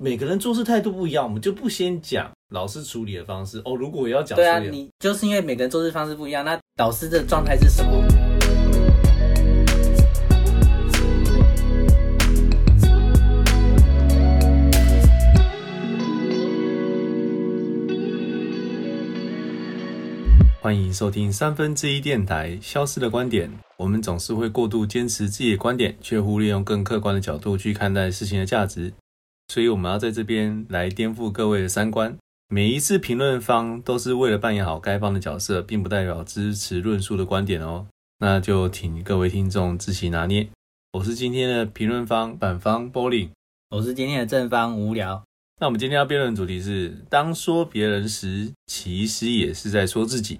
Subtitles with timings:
[0.00, 3.74] 每个人做事态度不一样，我们就不先讲老师处理的方式哦。
[3.74, 7.90] 如果要讲，对啊，你就是因为每个人做事方式不一样，那导师的状态是什么？
[20.60, 23.48] 欢迎收听三分之一电台《消失的观点》。
[23.76, 28.92] 我们总是会过度坚持自己的观点，却忽略用更客观的角度去看待事情的价值。
[29.50, 32.14] 所以，我们要在这边来颠覆各位的三观。
[32.50, 37.86] 每一次评论方都是为了扮演好该方的角色，并不代表支持论述的观点哦。
[38.18, 40.46] 那就请各位听众自行拿捏。
[40.92, 43.30] 我是今天的评论方反方 Bowling，
[43.70, 45.22] 我是今天的正方无聊。
[45.58, 50.38] 那我们今天要辩论的主题是：当说别人时，其实也是在说自己。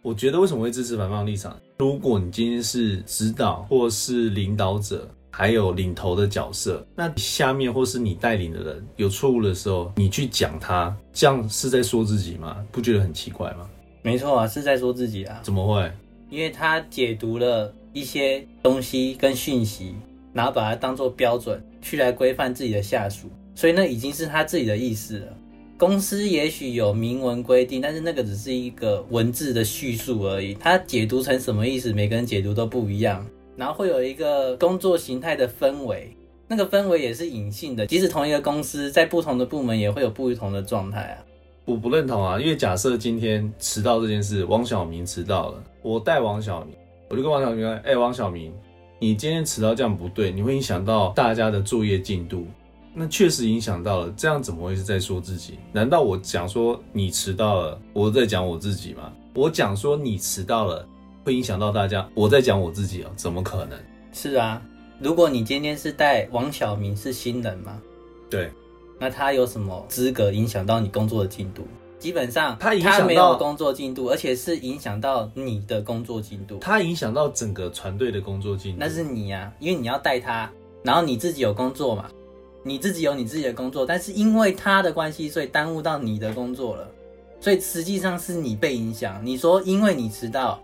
[0.00, 1.54] 我觉得为什么会支持反方立场？
[1.78, 5.06] 如果你今天是指导或是领导者，
[5.38, 12.56] 还有领头的角色，那下面或是你带领的人有错误的时候，你去讲他，这样是在说自己吗？
[12.72, 13.68] 不觉得很奇怪吗？
[14.00, 15.38] 没错啊，是在说自己啊。
[15.42, 15.92] 怎么会？
[16.30, 19.94] 因为他解读了一些东西跟讯息，
[20.32, 25.26] 然后把它当做标准去来规范自己的下属，所以那已经是他自己的意思了。
[25.76, 30.54] 公司也许有明文规定，但是那个只是一个文字的叙述而已。
[30.54, 33.22] 他解读成什么意思，每个人解读都不一样。
[33.56, 37.86] 然后会有一个工作形态的氛围，那个氛围也是隐性的。
[37.86, 41.24] 即使同一个公司，在不同的部门也会有不同的状态啊。
[41.64, 46.76] 我不认同啊，因为假设今天迟到这件事，王小明迟到了，我带王小明，
[47.08, 48.52] 我就跟王小明说：“哎，王小明，
[49.00, 52.46] 你今天迟到这样不对，你会影响到大家的作业进度。”
[52.98, 55.58] 那确实影响到了，这样怎么会是在说自己？
[55.72, 59.12] 难道我讲说你迟到了，我在讲我自己吗？
[59.34, 60.88] 我讲说你迟到了，
[61.26, 63.10] 会影响到大家，我在讲我自己哦？
[63.16, 63.76] 怎么可能？
[64.12, 64.62] 是啊，
[65.00, 67.82] 如果你今天是带王小明是新人吗？
[68.30, 68.48] 对，
[68.96, 71.66] 那他有什么资格影响到你工作的进度？
[71.98, 76.58] 基本上他影响没有工作进度，而且是影响到你的工作进度。
[76.60, 80.48] 他影响到整个团队的工作进度，那是你呀，因为你要带他，
[80.84, 82.08] 然后你自己有工作嘛。
[82.62, 86.88] 你自己有你自己的工作，但是因为他的关系，所以耽误到你的工作了，
[87.40, 89.20] 所以实际上是你被影响。
[89.24, 90.60] 你说因为你迟到，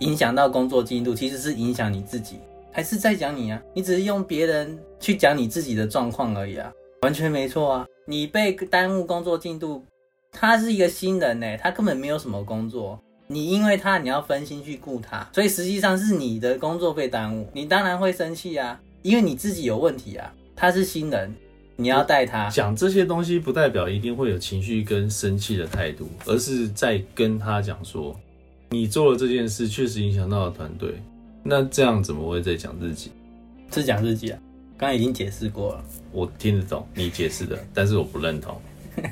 [0.00, 2.36] 影响到工作进度，其实是影响你自己，
[2.70, 3.62] 还是在讲你啊？
[3.74, 7.86] 你只是用别人去讲你自己的状况而已啊，完全没错啊。
[8.06, 9.82] 你被耽误工作进度，
[10.30, 20.32] 他是一个新人呢，他根本没有什么工作，你因为他你要分心去顾他，所以实际上是你的工作被耽误，你当然会生气啊，因为你自己有问题啊。
[20.58, 21.34] 他是新人，
[21.76, 28.18] 你要带他讲这些东西，不代表一定会有情绪跟生气的态度，而是在跟他讲说，
[28.76, 31.00] 你做了这件事确实影响到了团队，
[31.42, 33.10] 那这样怎么会在讲自己？
[33.72, 34.38] 是讲自己啊？
[34.76, 38.54] 刚刚已经解释过了，我听得懂你解释的，但是我不认同。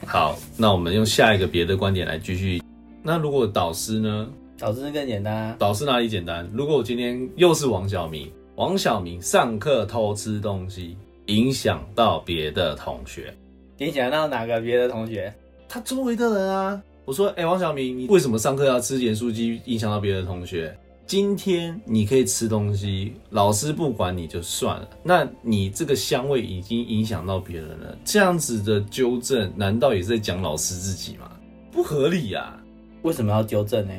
[0.06, 2.62] 好，那我们用下一个别的观点来继续。
[3.02, 4.28] 那如果导师呢？
[4.58, 5.56] 导师更简单。
[5.58, 6.46] 导师哪里简单？
[6.52, 10.94] 如果我今天又是王小明，王小明上课偷吃东西。
[11.28, 13.34] 影响到别的同学，
[13.78, 15.32] 影响到哪个别的同学？
[15.66, 16.82] 他周围的人啊。
[17.06, 19.60] 我说，哎，王小明，你为什么上课要吃盐酥鸡？
[19.66, 20.74] 影响到别的同学。
[21.06, 24.88] 今天你可以吃东西，老师不管你就算了。
[25.02, 31.30] 那你这个香味已经影响到别人了，这样子的纠正，难道也是在讲老师自己吗？
[31.70, 32.58] 不合理呀。
[33.02, 33.92] 为什么要纠正呢？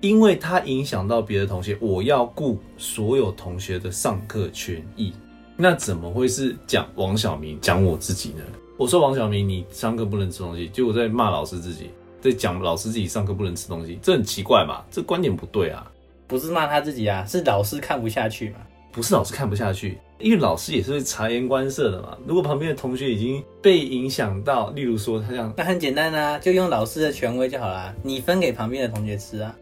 [0.00, 5.12] 因为他影响到别的同学，我要顾所有同学的上课权益。
[5.54, 8.42] 那怎么会是讲王小明讲我自己呢？
[8.78, 11.90] 我说王小明，你上课不能吃东西，结果在骂老师自己，
[12.20, 14.84] 在讲老师自己上课不能吃东西，这很奇怪嘛？
[14.90, 15.90] 这观点不对啊！
[16.26, 18.58] 不是骂他自己啊，是老师看不下去嘛？
[18.90, 22.16] 不是老师看不下去，因为老师也是会察言观色的嘛。
[22.26, 29.54] 如果旁边的同学已经被影响到，例如说他这样，那很简单啊，就用老师的权威就好啦，你分给旁边的同学吃啊。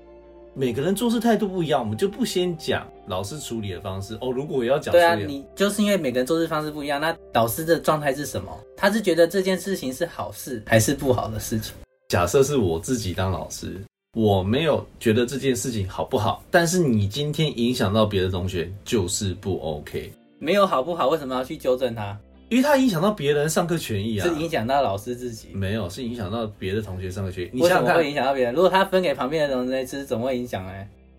[0.54, 4.32] 每个人做事态度不一样，我们就不先讲老师处理的方式哦。
[4.32, 8.50] 如果要讲，对啊，你就是因为每个人做事方式不一样，那老师的状态是什么？
[8.74, 11.74] 他是觉得这件事情是好事还是不好的事情？
[12.08, 13.82] 假设是我自己当老师，
[14.14, 20.12] 我没有觉得这件事情好不好，但是你今天影响到别的同学，就是不 OK。
[20.38, 22.16] 没有好不好，为什么要去纠正他？
[22.48, 27.60] 因为他影响到别人上课权益啊，是影响到老师自己，没有，是影响到别的同学上课权益。
[27.60, 28.54] 为什么会影响到别人？
[28.54, 30.72] 如果他分给旁边的同学吃，怎么会影响呢？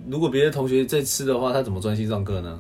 [0.07, 2.57] 如果别的同学在吃的话，他怎么专心上课呢？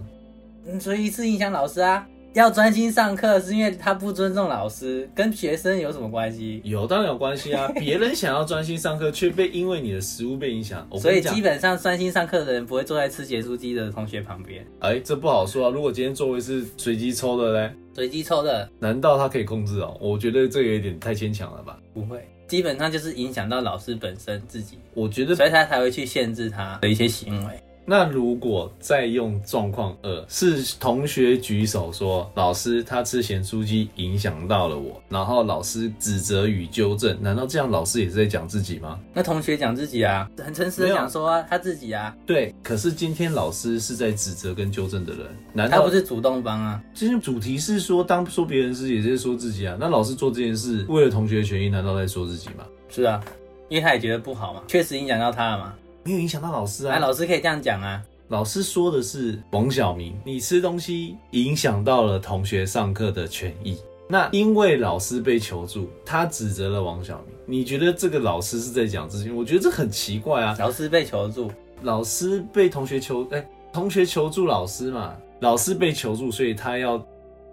[0.65, 2.05] 嗯，所以是影响老师啊。
[2.37, 6.61] 要专心上课，是因为他不尊重老师，跟学生有什么关系？
[6.63, 7.67] 有当然有关系啊！
[7.73, 10.87] 别人想要专心上课，却被因为你的食物被影响。
[10.99, 15.71] 所以基本上专心上课的人不会坐在吃结束机的同学旁边，哎，这不好说啊。
[15.71, 19.97] 如果今天座位是随机抽的嘞，随机抽的难道他可以控制哦？
[19.99, 21.79] 我觉得这有点太牵强了吧。
[21.91, 27.59] 不会，基本上就是影响到老师本身自己，我觉得所以他才会去限制他的一些行为。
[27.89, 38.99] 那如果再用状况二，是同学举手说老师他吃咸酥鸡影响到了我，然后老师指责与纠正，难道这样老师也是在讲自己吗？
[39.13, 46.83] 那同学讲自己啊， 很诚实的讲说、啊、他自己啊，对，可是今天老师是在指责跟纠正的人，难道他不是主动方啊？
[46.93, 49.77] 今天主题是说当说别人是也是在说自己啊？
[49.79, 52.65] 那老师做这件事为了同学的权益，难道在说自己吗？
[52.89, 53.23] 是啊，
[53.69, 55.73] 因为他也觉得不好嘛，确实影响到他了嘛。
[56.07, 56.99] 没有影响到老师哎、啊。
[56.99, 63.77] 老师可以这样讲啊，老师说的是王小明，你吃东西影响到了同学上课的权益。
[64.07, 67.35] 那因为老师被求助，他指责了王小明。
[67.45, 69.29] 你觉得这个老师是在讲自己？
[69.29, 70.55] 我觉得这很奇怪啊。
[70.57, 71.51] 老师被求助，
[71.81, 77.05] 老师被同学求，哎、同学求助老师嘛，老师被求助，所以他要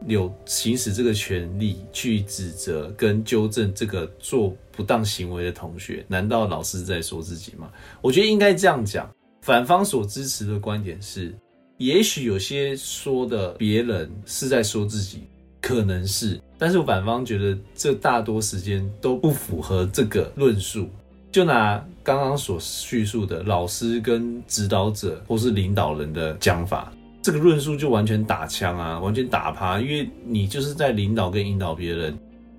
[0.06, 6.04] 有行使这个权利去指责跟纠正这个做不当行为的同学。
[6.08, 7.70] 难道老师在说自己吗？
[8.00, 9.10] 我觉得应该这样讲。
[9.42, 11.34] 反方所支持的观点是，
[11.76, 15.24] 也许有些说的别人是在说自己，
[15.60, 20.88] 可能是，但是反方觉得这大多时间都不符合这个论述。
[21.30, 26.92] 就拿刚刚所叙述的老师跟指导者或是领导人的讲法，
[27.24, 32.14] 这个论述就完全打枪啊，完全打趴，因为你就是在领导跟引导别人，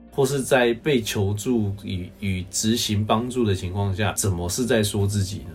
[0.09, 5.51] 或是在被求助与与执行帮助的情况下，怎么是在说自己呢？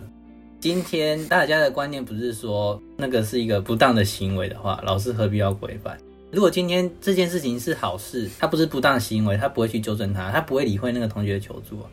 [0.61, 5.97] 今天大家的观念不是说那个是一个不当的行为的话，老师何必要规范？
[6.31, 11.89] 如果今天这件事情是好事，他不是不当行为，他不会去纠正他，他不会理会那个同学的求助啊。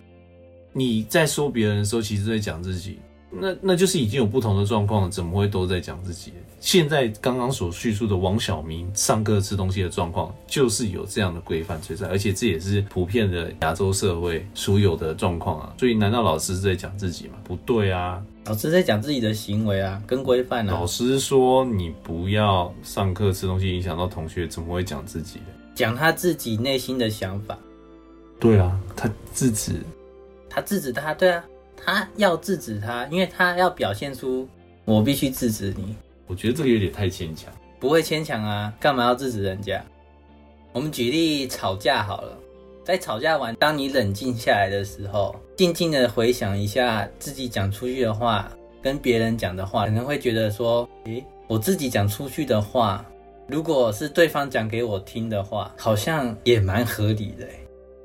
[0.72, 6.32] 你在说别人的时候，其实在讲自己，那那就是已经有不同的状况了，怎么会都在讲自己？
[6.60, 15.72] 现在刚刚所叙述的王小明上课吃东西的状况，就是有这样的规范存在，而且这也是普遍的亚洲社会所有的状况啊。
[15.78, 17.34] 所以，难道老师是在讲自己吗？
[17.44, 25.46] 不对啊，老师在讲自己的行为啊，跟规范啊老，师说你不要上课吃东西影响到同学，怎么会讲自己呢？
[25.76, 27.56] 讲他自己内心的想法，
[28.40, 29.74] 对啊，他制止
[30.50, 31.44] 他制止他，对啊，
[31.84, 34.48] 他要制止他，因为他要表现出
[34.84, 35.94] 我必须制止你，
[36.26, 37.52] 我觉得这个有点太牵强。
[37.80, 39.82] 不会牵强啊，干嘛要制止人家？
[40.72, 42.36] 我们举例吵架好了，
[42.84, 48.50] 在吵架完，当你冷静下来的时候，静静的回想一下自己讲出去的话，
[48.82, 53.04] 跟别人讲的话，可能会觉得说，诶，我自己讲出去的话，
[53.46, 57.46] 如果是对方讲给我听的话，好像也蛮合理的，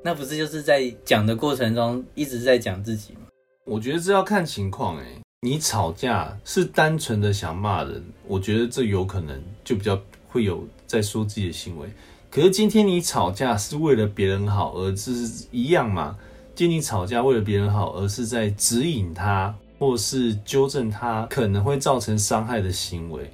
[0.02, 3.23] 那不是就是在讲的过程中一直在讲自己吗？
[3.66, 5.04] 我觉得这要看情况哎。
[5.40, 11.88] 你吵架是单纯的想骂人，我觉得这有可能就比较会有在说自己的行为。
[12.30, 16.16] 可是今天你吵架是为了别人好，而是一样嘛？
[16.54, 23.30] 今天你吵架为了别人好，而是在指引他，或是纠正他可能会造成伤害的行为。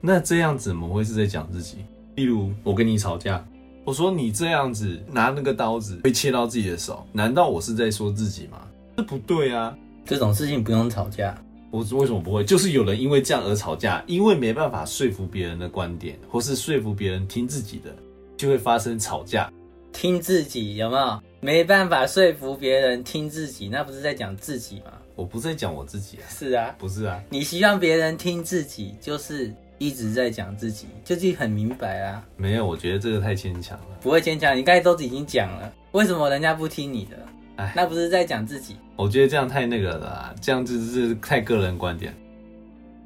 [0.00, 1.78] 那这样怎么会是在讲自己？
[2.16, 3.46] 例如我跟你吵架，
[3.84, 8.58] 我说你这样子拿那个刀子会切到自己的手，难道我是在说自己吗？
[9.00, 9.74] 这不对啊！
[10.04, 11.34] 这种事情不用吵架，
[11.70, 12.44] 我为什么不会？
[12.44, 17.90] 就是有人因为这样而吵架，因为没办法说服别人的观点，或是说服别人听自己的，
[18.36, 19.50] 就会发生吵架。
[19.90, 21.18] 听自己有没有？
[21.40, 24.92] 没办法说服别人听自己，那不是在讲自己吗？
[25.16, 33.86] 我不是在讲我自己啊，是啊，不是啊，你希望别人听自己，就是一直在讲自己，就是很明白啊，没有，我觉得这个太牵强了。
[34.02, 34.54] 不会牵强。
[34.54, 37.16] 你刚才都已经讲了，为什么人家不听你的？
[37.60, 38.76] 哎那不是在讲自己？
[38.96, 42.14] 我觉得这样太那个了啦，这样子是太个人观点。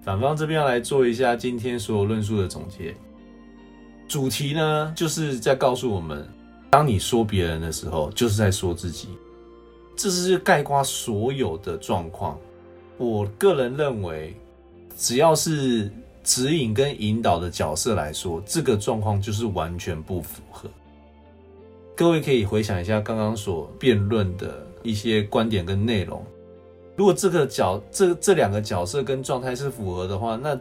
[0.00, 2.94] 反方这边要来做一下今天所有论述的总结。
[4.06, 6.24] 主题呢，就是在告诉我们，
[6.70, 9.08] 当你说别人的时候，就是在说自己。
[9.96, 12.38] 这是概括所有的状况。
[12.96, 14.36] 我个人认为，
[14.96, 15.90] 只要是
[16.22, 20.68] 指引跟引导的角色来说，这个状况就是完全不符合。
[21.96, 26.24] 各位可以回想一下刚刚所辩论的一些观点跟内容。
[26.96, 30.58] 如果这个角这这两个角色跟状态是符合的话，那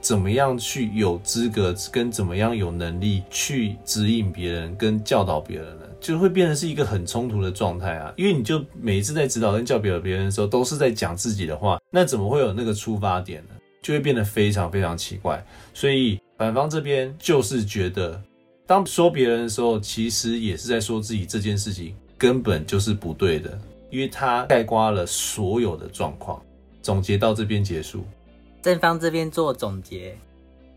[0.00, 5.86] 怎么样去有资格跟怎么样有能力去指引别人跟教导别人呢？
[5.98, 8.12] 就会变成是一个很冲突的状态啊！
[8.16, 13.54] 因为你就每一次在指导跟教导别人的时候，都是在讲自己的话，那怎么会有那个出发点呢？
[13.80, 15.42] 就会变得非常非常奇怪。
[15.72, 18.20] 所以反方这边就是觉得
[18.66, 23.56] 当说别人的时候，其实也是在说自己这件事情根本就是不对的，
[23.90, 26.42] 因为他概括了所有的状况。
[26.82, 28.04] 总结到这边结束。
[28.62, 30.16] 正方这边做总结，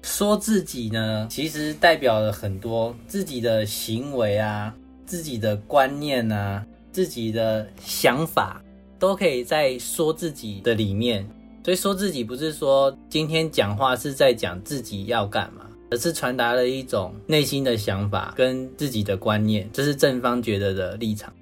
[0.02, 4.74] 说自己呢，其实代表了很多自己的行为啊，
[5.06, 8.60] 自己的观念啊，自己的想法，
[8.98, 11.28] 都可以在说自己的里面。
[11.64, 21.34] 所以说自己不是说今天讲话是在讲自己要干嘛，而是传达了一种内心的想法跟自己的观念，这是正方觉得的立场。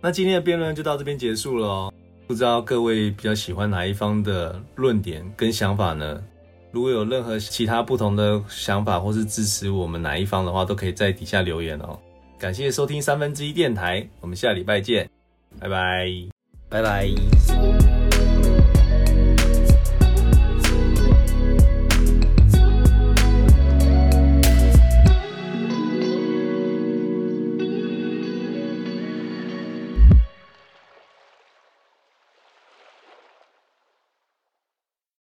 [0.00, 1.92] 那今天的辩论就到这边结束了哦。
[2.26, 6.22] 不知道各位比较喜欢哪一方的论点跟想法呢？
[6.72, 11.98] 如果有任何其他不同的想法，或是支持我们哪一方的话，都可以在底下留言哦。
[12.38, 15.08] 感谢收听三分之一电台，我们下礼拜见，
[15.58, 16.12] 拜拜，
[16.68, 17.95] 拜拜。